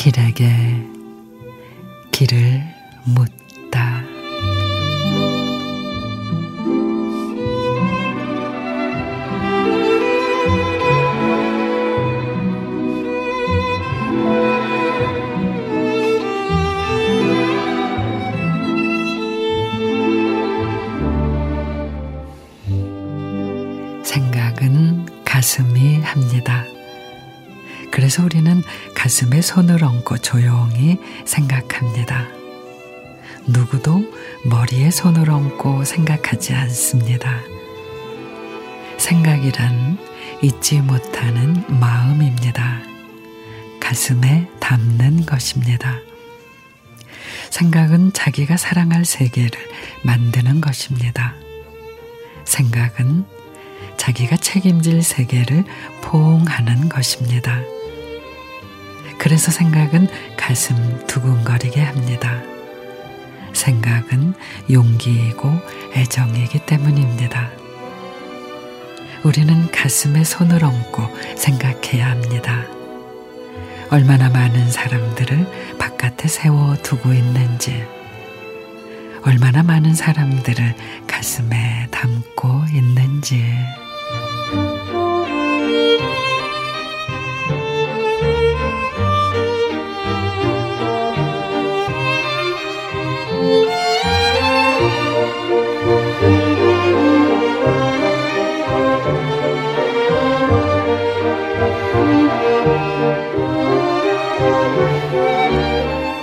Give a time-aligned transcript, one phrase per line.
[0.00, 0.50] 길에게
[2.10, 2.62] 길을
[3.04, 3.30] 묻
[25.40, 26.66] 가슴이 합니다.
[27.90, 28.62] 그래서 우리는
[28.94, 32.26] 가슴에 손을 얹고 조용히 생각합니다.
[33.46, 34.04] 누구도
[34.44, 37.40] 머리에 손을 얹고 생각하지 않습니다.
[38.98, 39.96] 생각이란
[40.42, 42.82] 잊지 못하는 마음입니다.
[43.80, 46.00] 가슴에 담는 것입니다.
[47.48, 49.58] 생각은 자기가 사랑할 세계를
[50.04, 51.34] 만드는 것입니다.
[52.44, 53.39] 생각은
[53.96, 55.64] 자기가 책임질 세계를
[56.02, 57.60] 포옹하는 것입니다.
[59.18, 62.42] 그래서 생각은 가슴 두근거리게 합니다.
[63.52, 64.34] 생각은
[64.70, 65.50] 용기이고
[65.94, 67.50] 애정이기 때문입니다.
[69.22, 71.02] 우리는 가슴에 손을 얹고
[71.36, 72.64] 생각해야 합니다.
[73.90, 77.84] 얼마나 많은 사람들을 바깥에 세워두고 있는지,
[79.22, 80.74] 얼마나 많은 사람들을
[81.06, 83.44] 가슴에 담고 있는지.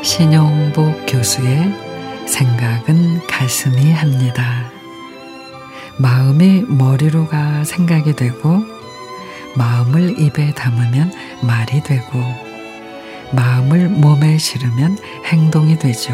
[0.02, 1.87] 신용복 교수의
[2.28, 4.72] 생각은 가슴이 합니다.
[5.97, 8.63] 마음이 머리로 가 생각이 되고,
[9.56, 12.19] 마음을 입에 담으면 말이 되고,
[13.31, 16.13] 마음을 몸에 실으면 행동이 되죠.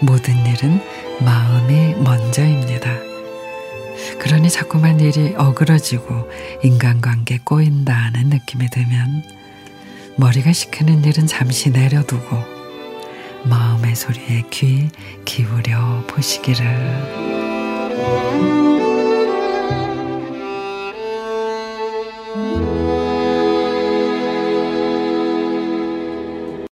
[0.00, 0.80] 모든 일은
[1.20, 2.90] 마음이 먼저입니다.
[4.18, 6.30] 그러니 자꾸만 일이 어그러지고
[6.62, 9.22] 인간관계 꼬인다는 느낌이 들면
[10.16, 12.63] 머리가 시키는 일은 잠시 내려두고
[13.44, 14.88] 마음의 소리에 귀
[15.24, 16.64] 기울여 보시기를.